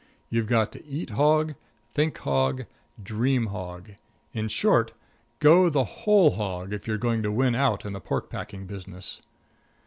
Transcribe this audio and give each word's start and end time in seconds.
You've 0.31 0.47
got 0.47 0.71
to 0.71 0.83
eat 0.83 1.11
hog, 1.11 1.53
think 1.91 2.17
hog, 2.17 2.65
dream 3.03 3.45
hog 3.45 3.91
in 4.33 4.47
short, 4.47 4.93
go 5.37 5.69
the 5.69 5.83
whole 5.83 6.31
hog 6.31 6.73
if 6.73 6.87
you're 6.87 6.97
going 6.97 7.21
to 7.21 7.31
win 7.31 7.53
out 7.53 7.85
in 7.85 7.93
the 7.93 8.01
pork 8.01 8.27
packing 8.27 8.65
business. 8.65 9.21